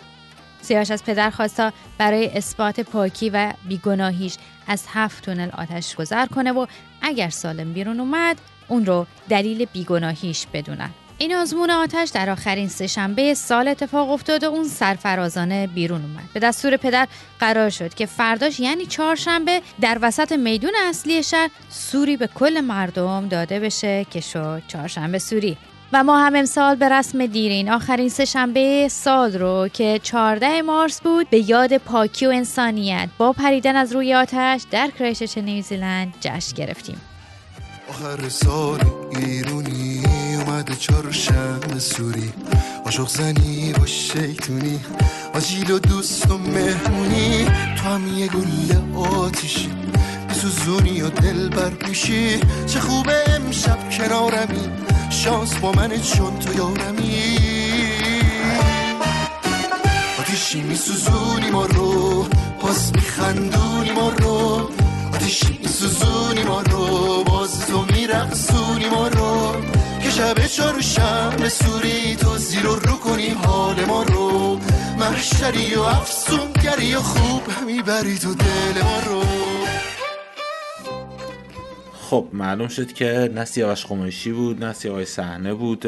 سیاوش 0.61 0.91
از 0.91 1.03
پدر 1.03 1.29
خواست 1.29 1.57
تا 1.57 1.73
برای 1.97 2.27
اثبات 2.37 2.79
پاکی 2.79 3.29
و 3.29 3.53
بیگناهیش 3.67 4.37
از 4.67 4.85
هفت 4.93 5.25
تونل 5.25 5.49
آتش 5.57 5.95
گذر 5.95 6.25
کنه 6.25 6.51
و 6.51 6.65
اگر 7.01 7.29
سالم 7.29 7.73
بیرون 7.73 7.99
اومد 7.99 8.41
اون 8.67 8.85
رو 8.85 9.05
دلیل 9.29 9.65
بیگناهیش 9.65 10.47
بدونن 10.53 10.89
این 11.17 11.35
آزمون 11.35 11.69
آتش 11.69 12.09
در 12.09 12.29
آخرین 12.29 12.67
سهشنبه 12.67 13.33
سال 13.33 13.67
اتفاق 13.67 14.09
افتاد 14.09 14.43
و 14.43 14.47
اون 14.47 14.63
سرفرازانه 14.63 15.67
بیرون 15.67 16.01
اومد. 16.01 16.29
به 16.33 16.39
دستور 16.39 16.77
پدر 16.77 17.07
قرار 17.39 17.69
شد 17.69 17.93
که 17.93 18.05
فرداش 18.05 18.59
یعنی 18.59 18.85
چهارشنبه 18.85 19.61
در 19.81 19.99
وسط 20.01 20.31
میدون 20.31 20.71
اصلی 20.89 21.23
شهر 21.23 21.49
سوری 21.69 22.17
به 22.17 22.27
کل 22.27 22.61
مردم 22.61 23.27
داده 23.27 23.59
بشه 23.59 24.05
که 24.11 24.21
شد 24.21 24.63
چهارشنبه 24.67 25.19
سوری. 25.19 25.57
و 25.93 26.03
ما 26.03 26.19
هم 26.19 26.35
امسال 26.35 26.75
به 26.75 26.89
رسم 26.89 27.25
دیرین 27.25 27.71
آخرین 27.71 28.09
سهشنبه 28.09 28.87
سال 28.87 29.33
رو 29.33 29.67
که 29.67 29.99
14 30.03 30.61
مارس 30.61 31.01
بود 31.01 31.29
به 31.29 31.49
یاد 31.49 31.77
پاکی 31.77 32.25
و 32.25 32.29
انسانیت 32.29 33.09
با 33.17 33.33
پریدن 33.33 33.75
از 33.75 33.93
روی 33.93 34.13
آتش 34.13 34.61
در 34.71 34.89
کرایشچ 34.99 35.37
نیوزیلند 35.37 36.13
جشن 36.21 36.55
گرفتیم. 36.55 37.01
آخر 37.89 38.29
سال 38.29 38.79
ایرونی. 39.15 39.94
اومده 40.65 40.79
چهارشنبه 40.79 41.79
سوری. 41.79 42.33
عاشق 42.85 43.07
زنی 43.07 43.73
و 43.73 43.85
شیطونی. 43.85 44.79
آجیل 45.33 45.71
و 45.71 45.79
دوست 45.79 46.31
و 46.31 46.37
مهمونی. 46.37 47.45
تو 47.77 47.83
هم 47.83 48.17
یه 48.17 48.27
گل 48.27 48.97
آتیشی. 48.97 49.69
میسوزونی 50.29 51.01
و 51.01 51.09
دل 51.09 51.49
بر 51.49 51.71
میشی 51.87 52.39
چه 52.67 52.79
خوبه 52.79 53.13
امشب 53.27 53.89
کنارمی. 53.89 54.69
شانس 55.09 55.55
با 55.55 55.71
منه 55.71 55.99
چون 55.99 56.39
تو 56.39 56.57
یارمی. 56.57 57.37
آتیشی 60.19 60.61
میسوزونی 60.61 61.49
ما 61.51 61.65
رو. 61.65 62.25
باز 62.61 62.91
میخندونی 62.95 63.91
ما 63.91 64.09
رو. 64.09 64.69
آتیشی 65.13 65.59
میسوزونی 65.63 66.43
ما 66.43 66.61
رو. 66.61 67.23
باز 67.23 67.65
تو 67.67 67.85
میرقصونی 67.93 68.89
ما 68.89 69.07
رو 69.07 69.14
شب 70.17 70.47
چهار 70.47 70.81
شنبه 70.81 71.49
سوری 71.49 72.15
تو 72.15 72.37
زیر 72.37 72.67
و 72.67 72.75
رو 72.75 72.93
کنی 72.93 73.29
حال 73.29 73.85
ما 73.85 74.03
رو. 74.03 74.59
محشری 74.99 75.75
و 75.75 75.81
افسونگری 75.81 76.95
و 76.95 76.99
خوب 76.99 77.41
می‌بری 77.65 78.17
تو 78.17 78.35
دل 78.35 78.81
ما 78.83 78.99
رو. 79.05 79.23
خب 81.93 82.27
معلوم 82.33 82.67
شد 82.67 82.93
که 82.93 83.31
نه 83.35 83.45
سیاوش 83.45 83.85
قمیشی 83.85 84.31
بود 84.31 84.63
نه 84.63 84.73
سیاوش 84.73 85.07
صحنه 85.07 85.53
بود 85.53 85.85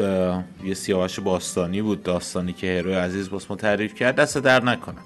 یه 0.64 0.74
سیاوش 0.74 1.20
باستانی 1.20 1.82
بود 1.82 2.02
داستانی 2.02 2.52
که 2.52 2.78
هروی 2.78 2.94
عزیز 2.94 3.30
باس 3.30 3.50
ما 3.50 3.56
تعریف 3.56 3.94
کرد. 3.94 4.14
دست 4.16 4.38
در 4.38 4.64
نکنم 4.64 5.02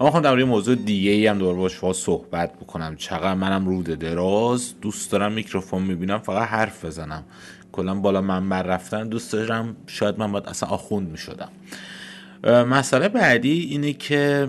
اما 0.00 0.10
می‌خواهم 0.10 0.24
در 0.24 0.44
موضوع 0.44 0.74
دیگه 0.74 1.10
ای 1.10 1.26
هم 1.26 1.38
دور 1.38 1.54
باش 1.54 1.78
با 1.78 1.92
صحبت 1.92 2.54
بکنم. 2.54 2.96
چقدر 2.96 3.34
منم 3.34 3.66
روده 3.66 3.84
دراز 3.84 4.74
دوست 4.80 5.12
دارم 5.12 5.32
میکروفون 5.32 5.82
می‌بینم 5.82 6.18
فقط 6.18 6.48
حرف 6.48 6.84
بزنم. 6.84 7.24
کلا 7.76 7.94
بالا 7.94 8.20
منبر 8.20 8.62
رفتن 8.62 9.08
دوست 9.08 9.32
دارم 9.32 9.76
شاید 9.86 10.18
من 10.18 10.32
باید 10.32 10.46
اصلا 10.46 10.68
آخوند 10.68 11.08
می‌شدم. 11.08 11.48
مسئله 12.44 13.08
بعدی 13.08 13.60
اینه 13.60 13.92
که 13.92 14.48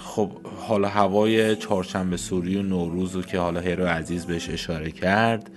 خب 0.00 0.30
حالا 0.68 0.88
هوای 0.88 1.56
چهارشنبه 1.56 2.16
سوری 2.16 2.56
و 2.56 2.62
نوروز 2.62 3.14
رو 3.16 3.22
که 3.22 3.38
حالا 3.38 3.60
هیرو 3.60 3.86
عزیز 3.86 4.26
بهش 4.26 4.50
اشاره 4.50 4.90
کرد 4.90 5.50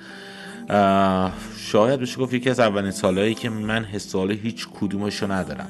شاید 1.58 2.00
بشه 2.00 2.18
گفت 2.18 2.34
یکی 2.34 2.50
از 2.50 2.60
اولین 2.60 2.92
سالهایی 2.92 3.34
که 3.34 3.50
من 3.50 3.86
حس 3.86 4.16
حال 4.16 4.32
هیچ 4.32 4.68
کدومش 4.80 5.16
رو 5.16 5.32
ندارم. 5.32 5.70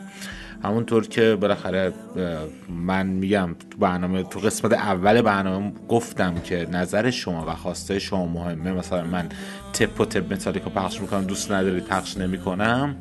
همونطور 0.64 1.08
که 1.08 1.38
بالاخره 1.42 1.94
من 2.70 3.08
میگم 3.08 3.56
تو 3.70 3.78
برنامه 3.78 4.24
تو 4.24 4.40
قسمت 4.40 4.74
اول 4.74 5.22
برنامه 5.22 5.72
گفتم 5.90 6.36
که 6.36 6.68
نظر 6.72 7.10
شما 7.10 7.46
و 7.48 7.56
خواسته 7.56 8.00
شما 8.00 8.26
مهمه. 8.26 8.72
مثلا 8.72 9.04
من 9.04 9.30
تپ 9.74 10.02
و 10.02 10.06
تپ 10.06 10.34
متالیکا 10.34 10.70
پخش 10.70 11.02
می‌کنم 11.02 11.24
دوست 11.24 11.52
ندارید 11.52 11.86
پخش 11.86 12.18
نمی‌کنم. 12.18 12.96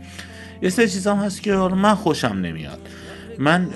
یه 0.62 0.71
سری 0.71 0.88
چیزام 0.88 1.19
هست 1.19 1.43
که 1.43 1.55
من 1.55 1.95
خوشم 1.95 2.29
نمیاد. 2.43 2.88
من 3.38 3.69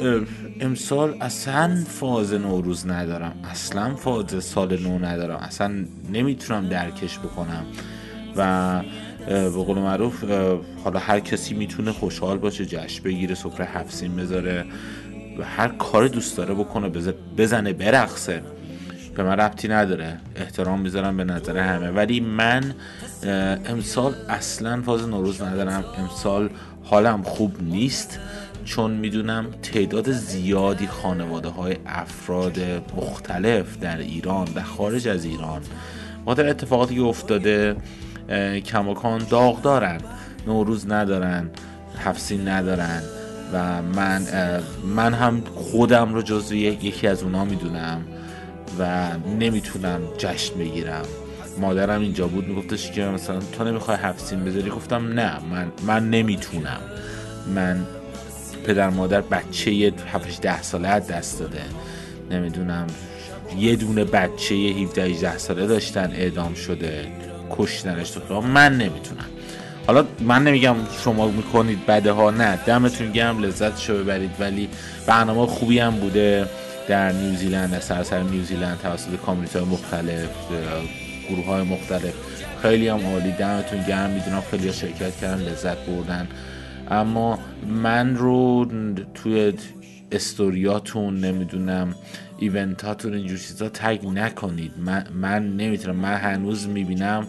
امسال 0.61 1.17
اصلا 1.21 1.85
فاز 1.87 2.35
نوروز 2.35 2.87
ندارم. 2.87 3.35
اصلا 3.51 3.95
فاز 3.95 4.45
سال 4.45 4.83
نو 4.83 4.99
ندارم. 4.99 5.37
اصلا 5.37 5.85
نمی‌تونم 6.13 6.69
درکش 6.69 7.19
بکنم. 7.19 7.65
و 8.37 8.81
به 9.27 9.51
قول 9.51 9.79
معروف 9.79 10.25
حالا 10.85 10.99
هر 10.99 11.21
کسی 11.21 11.55
می‌تونه 11.55 11.93
خوشحال 11.93 12.39
باشه 12.39 12.67
جشن 12.67 13.03
بگیره 13.03 13.35
سفره 13.35 13.67
هفت 13.67 13.95
سین 13.95 14.17
بذاره. 14.17 14.65
هر 15.57 15.69
کار 15.69 16.09
دوست 16.09 16.37
داره 16.37 16.55
بکنه 16.55 16.89
بز- 16.89 17.13
بزنه 17.37 17.73
برقصه. 17.73 18.43
به 19.17 19.23
من 19.23 19.37
ربطی 19.37 19.69
نداره. 19.69 20.19
احترام 20.37 20.81
می‌ذارم 20.81 21.17
به 21.17 21.25
نظر 21.25 21.59
همه. 21.59 21.91
ولی 21.91 22.21
من 22.21 22.75
امسال 23.67 24.15
اصلا 24.29 24.83
فاز 24.83 25.09
نوروز 25.09 25.43
ندارم. 25.43 25.85
امسال 25.99 26.51
حالم 26.85 27.23
خوب 27.23 27.63
نیست. 27.63 28.19
چون 28.65 28.91
می‌دونم 28.91 29.47
تعداد 29.63 30.11
زیادی 30.13 30.87
خانواده 30.87 31.49
های 31.49 31.77
افراد 31.87 32.59
مختلف 32.97 33.79
در 33.79 33.99
ایران 33.99 34.49
و 34.55 34.63
خارج 34.63 35.09
از 35.09 35.25
ایران 35.25 35.63
خاطر 36.25 36.49
اتفاقاتی 36.49 36.95
که 36.95 37.03
افتاده 37.03 37.77
کماکان 38.65 39.27
داغ 39.31 39.63
دارن 39.63 39.99
نوروز 40.47 40.91
ندارن 40.91 41.51
هفسین 41.99 42.49
ندارن 42.49 43.03
و 43.53 43.83
من 43.83 44.23
من 44.97 45.15
هم 45.15 45.43
خودم 45.55 46.15
رو 46.15 46.23
جزو 46.23 46.55
یک- 46.55 46.85
یکی 46.85 47.07
از 47.07 47.23
اونا 47.23 47.45
می‌دونم 47.45 48.01
و 48.79 49.09
نمی‌تونم 49.41 50.01
جشن 50.19 50.55
بگیرم. 50.55 51.03
مادرم 51.61 52.01
اینجا 52.01 52.27
بود 52.27 52.49
میگفتش 52.49 52.91
که 52.91 53.05
مثلا 53.05 53.39
تو 53.39 53.65
نمی‌خوای 53.65 53.97
هفسین 53.97 54.45
بذاری؟ 54.45 54.71
گفتم 54.71 55.21
نه 55.21 55.33
من 55.51 55.73
من 55.87 56.11
نمی‌تونم. 56.11 56.81
من 57.55 57.87
پدر 58.67 58.91
مادر 58.91 59.21
بچه 59.21 59.93
7 60.13 60.41
ده 60.41 60.63
ساله 60.63 60.89
از 60.89 61.07
دست 61.07 61.41
داده. 61.41 61.63
نمی‌دونم 62.31 62.87
یه 63.59 63.77
دونه 63.77 64.05
بچه 64.05 64.55
17 64.55 65.03
18 65.03 65.39
ساله 65.39 65.67
داشتن 65.67 66.11
اعدام 66.13 66.55
شده. 66.55 67.07
کشتنش 67.53 68.11
تو. 68.11 68.41
من 68.41 68.73
نمی‌تونم. 68.73 69.25
حالا 69.87 70.05
من 70.21 70.45
نمیگم 70.45 70.77
شما 71.05 71.29
می‌کنید 71.29 71.87
بده 71.87 72.13
ها 72.13 72.31
نه. 72.31 72.57
دمتون 72.57 73.13
گرم 73.13 73.39
لذت 73.39 73.79
شو 73.79 73.99
ببرید. 73.99 74.31
ولی 74.41 74.69
برنامه 75.07 75.47
خوبی 75.47 75.79
هم 75.79 75.97
بوده 75.97 76.47
در 76.89 77.13
نیوزیلند 77.13 77.71
در 77.71 77.81
سراسر 77.81 78.23
نیوزیلند 78.23 78.79
توسط 78.83 79.17
کامیونیتی 79.27 79.59
های 79.59 79.69
مختلف 79.69 80.29
گروه 81.29 81.47
های 81.47 81.63
مختلف. 81.63 82.15
خیلی 82.63 82.89
هم 82.89 83.07
عالی. 83.07 83.33
دمتون 83.33 83.83
گرم. 83.83 84.11
می‌دونم 84.11 84.43
خیلی 84.51 84.73
شرکت 84.73 85.17
کردن 85.17 85.43
لذت 85.43 85.77
بردن. 85.77 86.29
اما 86.91 87.39
من 87.67 88.17
رو 88.17 88.67
توی 89.15 89.53
استوریاتون 90.13 91.21
نمی‌دونم 91.21 91.95
ایونتاتون 92.43 93.15
اینجور 93.15 93.39
چیزا 93.39 93.69
تگ 93.69 94.07
نکنید. 94.07 94.73
من, 94.79 95.07
من 95.15 95.57
نمی‌تونم. 95.57 95.97
من 95.97 96.15
هنوز 96.15 96.69
می‌بینم 96.69 97.27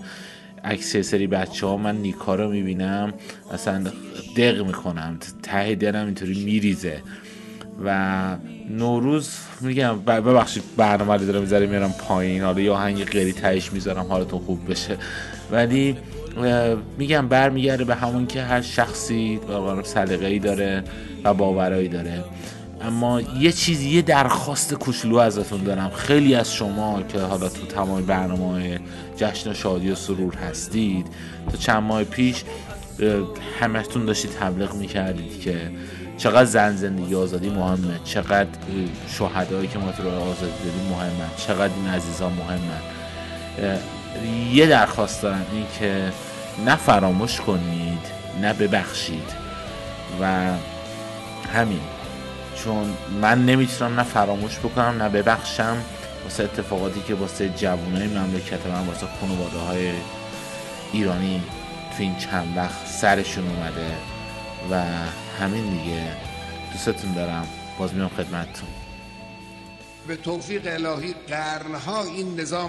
عکس 0.63 0.98
سری 0.98 1.27
بچه 1.27 1.67
ها 1.67 1.77
من 1.77 1.96
نیکا 1.96 2.36
رو 2.36 2.51
می‌بینم. 2.51 3.13
اصلا 3.53 3.84
دق 4.38 4.65
می‌کنم. 4.65 5.17
ته 5.43 5.75
دلم 5.75 6.05
اینطوری 6.05 6.43
میریزه. 6.43 7.01
و 7.86 8.38
نوروز 8.70 9.38
میگم 9.62 10.00
ببخشید 10.00 10.63
برنامه 10.77 11.13
رو 11.13 11.25
دارم 11.25 11.41
می‌ذاره 11.41 11.67
میارم 11.67 11.93
پایین. 12.08 12.41
حالا 12.41 12.62
یه 12.62 12.72
آهنگ 12.72 13.05
غیری 13.05 13.34
تهش 13.34 13.74
می‌ذارم 13.74 14.05
حالتون 14.05 14.39
خوب 14.39 14.72
بشه. 14.72 14.98
ولی 15.51 15.98
میگم 16.98 17.27
برمیگرده 17.27 17.84
به 17.84 17.96
همون 17.96 18.27
که 18.27 18.41
هر 18.41 18.62
شخصی 18.62 19.39
سلیقه 19.84 20.25
ای 20.25 20.39
داره 20.39 20.84
و 21.24 21.34
باورایی 21.34 21.88
داره. 21.88 22.24
اما 22.83 23.21
یه 23.21 23.51
چیزی 23.51 23.89
یه 23.89 24.01
درخواست 24.01 24.73
کوچولو 24.73 25.17
ازتون 25.17 25.63
دارم. 25.63 25.89
خیلی 25.89 26.35
از 26.35 26.53
شما 26.53 27.01
که 27.01 27.19
حالا 27.19 27.49
تو 27.49 27.65
تمام 27.65 28.05
برنامه 28.05 28.79
جشن 29.17 29.51
و 29.51 29.53
شادی 29.53 29.91
و 29.91 29.95
سرور 29.95 30.35
هستید 30.35 31.07
تا 31.51 31.57
چند 31.57 31.83
ماه 31.83 32.03
پیش 32.03 32.43
اه، 32.99 33.09
همتون 33.59 34.05
داشتید 34.05 34.31
تبلیغ 34.31 34.73
می‌کردید 34.73 35.41
که 35.41 35.71
چقدر 36.17 36.45
زن 36.45 36.75
زندگی 36.75 37.15
آزادی 37.15 37.49
مهمه 37.49 37.99
چقدر 38.03 38.49
شهدایی 39.17 39.67
که 39.67 39.79
ما 39.79 39.91
تو 39.91 40.03
راه 40.03 40.29
آزادی 40.29 40.51
دادیم 40.65 40.89
مهمه 40.89 41.29
چقدر 41.37 41.73
این 41.73 41.87
عزیزان 41.87 42.33
مهمه. 42.33 42.79
یه 44.53 44.67
درخواست 44.67 45.21
دارم 45.21 45.45
این 45.53 45.65
که 45.79 46.11
نه 46.65 46.75
فراموش 46.75 47.41
کنید 47.41 47.99
نه 48.41 48.53
ببخشید. 48.53 49.43
و 50.21 50.51
همین. 51.53 51.79
چون 52.63 52.98
من 53.22 53.46
نمی‌تونم 53.46 54.00
نه 54.00 54.03
فراموش 54.03 54.60
بکنم 54.60 55.03
نه 55.03 55.10
ببخشم 55.10 55.77
واسه 56.24 56.43
اتفاقاتی 56.43 57.01
که 57.08 57.13
واسه 57.13 57.50
جوانای 57.50 58.08
مملکت 58.08 58.65
من 58.65 58.88
واسه 58.88 59.08
خانواده 59.22 59.58
های 59.58 59.91
ایرانی 60.91 61.43
تو 61.98 62.03
این 62.03 62.17
چند 62.17 62.58
وقت 62.58 62.88
سرشون 62.88 63.43
اومده 63.48 63.98
و 64.72 64.84
همین 65.41 65.77
دیگه. 65.77 66.03
دوستتون 66.72 67.13
دارم. 67.13 67.48
باز 67.79 67.93
میام 67.93 68.10
خدمتتون. 68.10 68.70
به 70.08 70.15
توفیق 70.15 70.62
الهی 70.65 71.15
قرنها 71.27 72.03
این 72.03 72.39
نظام 72.39 72.68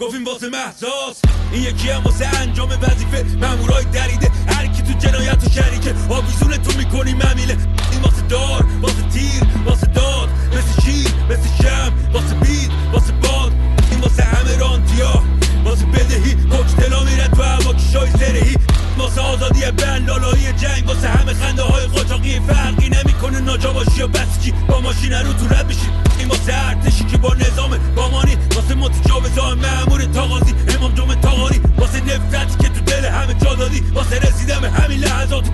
گفتیم 0.00 0.24
واسه 0.24 0.48
محساس 0.48 1.22
این 1.52 1.62
یکی 1.62 1.90
هم 1.90 2.04
واسه 2.04 2.40
انجام 2.40 2.68
وظیفه. 2.68 3.36
مامورای 3.36 3.84
دریده. 3.84 4.30
هر 4.48 4.66
کی 4.66 4.82
تو 4.82 4.92
جنایت 4.98 5.44
و 5.44 5.50
شریکه. 5.50 5.94
آویزون 6.10 6.56
تو 6.56 6.78
می‌کنی 6.78 7.14
ممیله. 7.14 7.56
این 7.96 8.04
واسه 8.04 8.22
دار 8.28 8.66
واسه 8.82 9.02
تیر 9.12 9.42
واسه 9.66 9.86
داد. 9.86 10.28
مثل 10.52 10.82
شیر 10.84 11.08
مثل 11.30 11.48
شم 11.62 11.92
واسه 12.12 12.34
بید 12.34 12.70
واسه 12.92 13.12
باد. 13.12 13.52
این 13.90 14.00
واسه 14.00 14.22
همه 14.22 14.58
رانتیا. 14.58 15.22
واسه 15.64 15.86
بدهی 15.86 16.34
کوکتلا 16.34 17.04
میره 17.04 17.28
تو 17.28 17.42
هوا 17.42 17.72
کشای 17.74 18.10
زرهی. 18.10 18.56
واسه 18.98 19.20
آزادی 19.20 19.60
بن 19.60 20.04
لالایی 20.04 20.52
جنگ 20.52 20.88
واسه 20.88 21.08
همه 21.08 21.34
خنده 21.34 21.62
های 21.62 21.86
قاچاقی 21.86 22.40
فرقی 22.40 22.88
نمی‌کنه. 22.88 23.40
ناجا 23.40 23.72
باشی 23.72 23.98
یا 23.98 24.06
بس 24.06 24.40
چی 24.44 24.52
با 24.68 24.80
ماشین 24.80 25.12
رو 25.12 25.32
تو 25.32 25.46
رد 25.54 25.68
بشی. 25.68 25.88
این 26.18 26.28
واسه 26.28 26.54
ارتشی 26.54 27.04
که 27.04 27.16
با 27.16 27.34
نظام 27.34 27.78
بامانی. 27.96 28.36
واسه 28.56 28.74
متجاوزای 28.74 29.54
مأمور 29.54 30.04
تاغازی. 30.04 30.54
امام 30.76 30.94
جمعه 30.94 31.14
تاغاری. 31.14 31.60
واسه 31.78 32.00
نفرتی 32.00 32.56
که 32.58 32.68
تو 32.68 32.80
دل 32.80 33.04
همه 33.04 33.34
جا 33.34 33.54
دادی. 33.54 33.80
واسه 33.94 34.18
رسیدن 34.18 34.60
به 34.60 34.70
همین 34.70 34.98
لحظات 34.98 35.50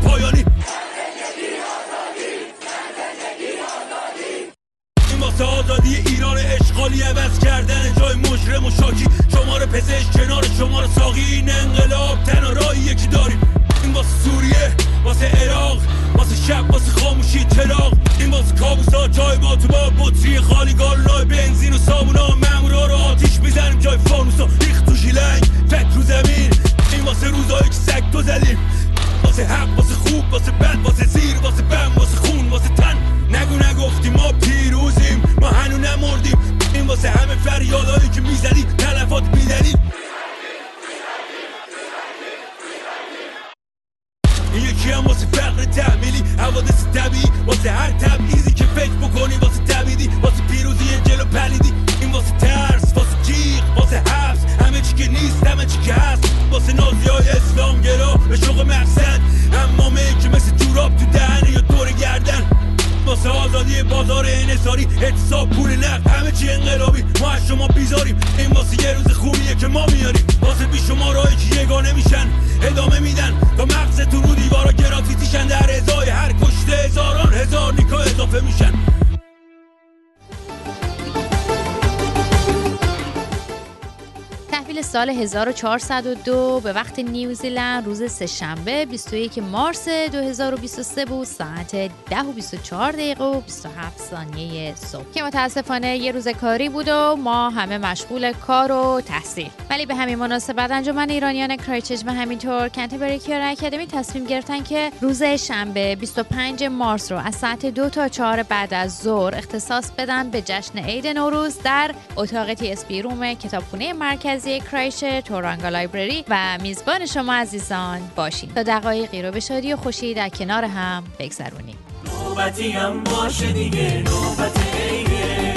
سال 85.03 85.11
1402 85.11 86.61
به 86.61 86.73
وقت 86.73 86.99
نیوزیلند 86.99 87.87
روز 87.87 88.13
سهشنبه 88.13 88.87
21 88.87 89.39
مارس 89.39 89.89
2023 89.89 91.05
بود 91.05 91.27
ساعت 91.27 91.77
10 92.11 92.21
و 92.21 92.33
24 92.33 92.93
دقیقه 92.93 93.25
و 93.25 93.41
27 93.41 94.01
ثانیه 94.01 94.75
صبح. 94.75 95.13
که 95.15 95.23
متاسفانه 95.23 95.97
یه 95.97 96.13
روز 96.13 96.29
کاری 96.29 96.69
بود 96.69 96.89
و 96.89 97.17
ما 97.17 97.51
همه 97.51 97.79
مشغول 97.79 98.33
کار 98.33 98.73
و 98.73 99.01
تحصیل. 99.01 99.51
ولی 99.71 99.87
به 99.87 99.95
همین 99.95 100.19
مناسبت 100.19 100.71
انجمن 100.71 101.11
ایرانیان 101.11 101.57
کرایچج 101.57 102.03
و 102.07 102.13
همینطور 102.13 102.69
کنتبری 102.69 103.19
کیار 103.19 103.41
اکادمی 103.41 103.87
تصمیم 103.87 104.25
گرفتن 104.25 104.63
که 104.63 104.91
روز 105.01 105.23
شنبه 105.23 105.97
25 105.97 106.65
مارس 106.65 107.13
رو 107.13 107.19
از 107.19 107.35
ساعت 107.35 107.67
دو 107.67 107.89
تا 107.89 108.09
چهار 108.09 108.43
بعد 108.43 108.75
از 108.75 108.99
ظهر 108.99 109.35
اختصاص 109.35 109.91
بدن 109.91 110.31
به 110.31 110.43
جشن 110.43 110.79
عید 110.79 111.07
نوروز 111.07 111.59
در 111.59 111.95
اتاق 112.17 112.55
تی 112.55 112.73
اس 112.73 112.85
روم 112.91 113.35
کتابخونه 113.35 113.93
مرکزی 113.93 114.61
کرایش 115.01 115.25
تورانگا 115.25 115.69
لایبرری 115.69 116.25
و 116.29 116.59
میزبان 116.63 117.07
شما 117.07 117.35
عزیزان 117.35 118.01
باشین. 118.17 118.51
تا 118.55 118.63
دقایقی 118.63 119.23
رو 119.23 119.31
به 119.31 119.41
شادی 119.41 119.73
و 119.73 119.77
خوشی 119.77 120.15
در 120.15 120.29
کنار 120.29 120.65
هم 120.65 121.05
بگذرونیم. 121.19 121.77
نوبتی 122.05 122.71
هم 122.71 123.05
باشه 123.05 123.53
دیگه 123.53 124.03
نوبت 124.07 124.59
عیده 124.77 125.55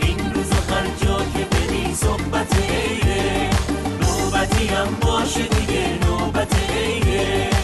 این 0.00 0.34
روز 0.34 0.50
هر 0.50 0.86
جا 1.06 1.18
که 1.18 1.56
بدی 1.56 1.94
صحبت 1.94 2.56
عیده 2.56 3.50
نوبتی 4.00 4.66
هم 4.66 4.96
باشه 5.00 5.42
دیگه 5.42 5.98
باشه 6.06 7.57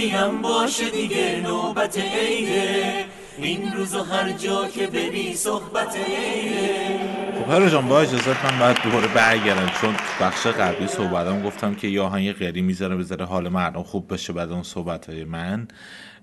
نوبتی 0.00 0.16
هم 0.16 0.42
باشه 0.42 0.90
دیگه 0.90 1.40
نوبت 1.44 1.98
عیده 1.98 3.04
این 3.38 3.72
روزا 3.72 4.02
هر 4.02 4.32
جا 4.32 4.68
که 4.68 4.86
بری 4.86 5.34
صحبت 5.34 5.96
عیده 5.96 6.98
خب 7.44 7.50
هر 7.50 7.68
جان 7.68 7.88
با 7.88 8.00
اجازت 8.00 8.44
من 8.44 8.58
باید 8.58 8.76
دوباره 8.84 9.06
برگردم 9.06 9.70
چون 9.80 9.94
بخش 10.20 10.46
قبلی 10.46 10.86
صحبتم 10.88 11.42
گفتم 11.42 11.74
که 11.74 11.88
یه 11.88 12.00
آهنگ 12.00 12.32
غری 12.32 12.62
می‌ذارم 12.62 12.98
بذاره 12.98 13.24
حال 13.24 13.48
مردم 13.48 13.82
خوب 13.82 14.14
بشه 14.14 14.32
بعد 14.32 14.52
اون 14.52 14.62
صحبت 14.62 15.10
های 15.10 15.24
من 15.24 15.68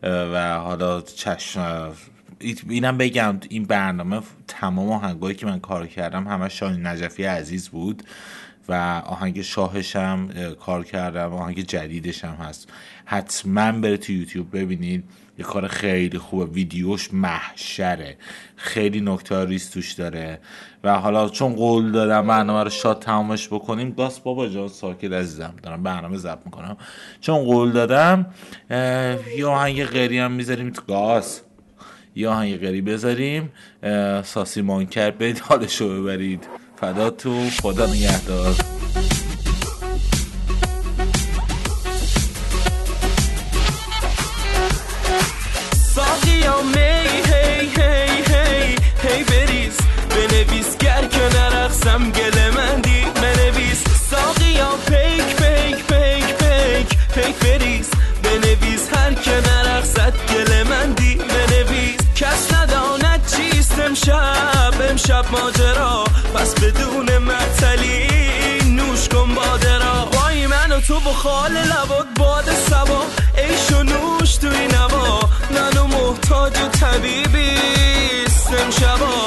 و 0.04 0.60
حالا 0.60 1.02
چشم 1.02 1.92
اینم 2.70 2.98
بگم 2.98 3.40
این 3.50 3.64
برنامه 3.64 4.22
تمام 4.48 4.92
آهنگایی 4.92 5.36
که 5.36 5.46
من 5.46 5.60
کار 5.60 5.88
کردم 5.88 6.28
همه 6.28 6.50
شاهین 6.50 6.88
نجفی 6.88 7.24
عزیز 7.24 7.70
بود. 7.70 8.04
و 8.70 9.02
آهنگ 9.06 9.42
شاهشم 9.42 10.30
اه، 10.36 10.54
کار 10.54 10.84
کردم 10.84 11.34
آهنگ 11.34 11.60
جدیدشم 11.60 12.38
هست. 12.40 12.70
حتما 13.06 13.72
بره 13.72 13.98
تو 13.98 14.12
یوتیوب 14.12 14.58
ببینید 14.58 15.04
یه 15.40 15.46
کار 15.46 15.68
خیلی 15.68 16.18
خوبه. 16.18 16.46
ویدیوش 16.46 17.14
محشره. 17.14 18.18
خیلی 18.56 19.02
نکته 19.02 19.46
ریز 19.46 19.72
توش 19.72 19.92
داره. 19.92 20.40
و 20.84 21.00
حالا 21.00 21.30
چون 21.30 21.54
قول 21.54 21.92
دادم 21.92 22.28
برنامه 22.28 22.64
رو 22.64 22.70
شاد 22.70 23.00
تمامش 23.00 23.48
بکنیم 23.48 23.92
باس 23.92 24.20
بابا 24.20 24.48
جان 24.48 24.68
ساکت 24.68 25.12
عزیزم. 25.12 25.54
دارم 25.64 25.84
برنامه 25.84 26.18
ضبط 26.18 26.46
می‌کنم. 26.46 26.78
چون 27.22 27.38
قول 27.38 27.72
دادم 27.72 28.26
یه 29.38 29.46
آهنگ 29.46 29.84
غیری 29.84 30.20
هم 30.20 30.32
می‌ذاریم 30.32 30.70
تو 30.70 30.82
گاز. 30.88 31.42
یه 32.16 32.30
آهنگ 32.30 32.58
غری 32.58 32.82
بذاریم 32.82 33.50
ساسی 34.24 34.62
مانکر 34.62 35.12
برید 35.12 35.40
حالشو 35.40 36.02
ببرید. 36.02 36.48
فدا 36.82 37.10
تو 37.10 37.50
خدا 37.62 37.86
نگهدار. 37.86 38.56
ساقیا 45.96 46.62
می 46.62 46.80
هی 47.30 47.70
هی 47.78 48.24
هی 48.28 48.76
هی 49.04 49.24
بریز. 49.24 49.78
بنویس 50.10 50.78
گر 50.78 51.06
که 51.06 51.38
نرقصم 51.38 52.12
گل 52.12 52.52
بنویس. 53.22 53.84
ساقیا 54.12 54.70
پیک 54.88 55.36
پیک 55.36 55.86
پیک 55.86 56.36
پیک 56.36 56.98
پیک 57.16 57.36
بریز. 57.36 57.90
بنویس 58.24 58.90
هر 58.94 59.14
که 59.14 59.32
نرقصد 59.32 60.14
گل 60.30 60.64
مندی. 60.64 61.16
بنویس. 61.16 61.98
کس 62.16 62.54
نداند 62.54 63.26
چیست 63.26 63.80
امشب. 63.80 64.74
امشب 64.90 65.26
ماجرا. 65.32 66.07
پس 66.38 66.56
بدون 66.56 67.18
معطلی. 67.18 68.08
نوش 68.66 69.08
کن 69.10 69.36
باده 69.36 69.78
را 69.78 70.10
وای 70.14 70.48
من 70.48 70.72
و 70.72 70.80
تو 70.80 70.96
و 70.96 71.14
خال 71.14 71.52
لبات 71.52 72.08
باد 72.18 72.46
سبا. 72.70 73.04
عیش 73.38 73.72
و 73.72 73.84
نوش 73.84 74.36
توی 74.36 74.68
نوا. 74.68 75.20
من 75.52 75.78
و 75.78 75.88
محتاج 75.88 76.54
و 76.60 76.68
طبیبی. 76.68 77.58
امشبا 78.66 78.98
تو 78.98 79.27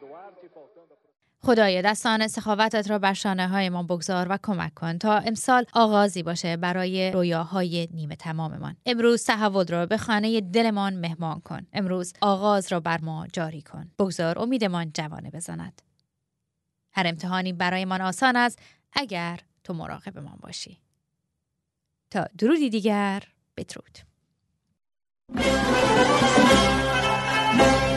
Duarte, 0.00 0.48
faltando. 0.54 0.94
خدایا 1.40 1.82
دستان 1.82 2.28
سخاوتت 2.28 2.90
را 2.90 2.98
بر 2.98 3.12
شانه 3.12 3.48
های 3.48 3.68
ما 3.68 3.82
بگذار 3.82 4.26
و 4.30 4.38
کمک 4.42 4.74
کن 4.74 4.98
تا 4.98 5.18
امسال 5.18 5.64
آغازی 5.72 6.22
باشه 6.22 6.56
برای 6.56 7.10
رویاهای 7.10 7.88
نیمه 7.94 8.16
تماممان. 8.16 8.76
امروز 8.86 9.24
تحول 9.24 9.66
را 9.66 9.86
به 9.86 9.96
خانه 9.96 10.40
دلمان 10.40 10.94
مهمان 10.94 11.40
کن. 11.40 11.66
امروز 11.72 12.12
آغاز 12.20 12.72
را 12.72 12.80
بر 12.80 13.00
ما 13.00 13.26
جاری 13.32 13.62
کن. 13.62 13.90
بگذار 13.98 14.38
امیدمان 14.38 14.90
جوانه 14.94 15.30
بزند. 15.30 15.82
هر 16.92 17.06
امتحانی 17.06 17.52
برایمان 17.52 18.00
آسان 18.00 18.36
است 18.36 18.58
اگر 18.92 19.40
تو 19.64 19.74
مراقب 19.74 20.18
من 20.18 20.36
باشی. 20.40 20.78
تا 22.10 22.26
درودی 22.38 22.70
دیگر 22.70 23.22
بدرود. 23.56 23.98
Bye. 27.56 27.87